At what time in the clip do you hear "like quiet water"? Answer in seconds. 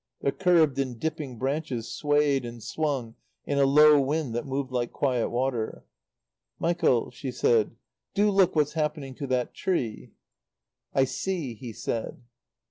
4.71-5.85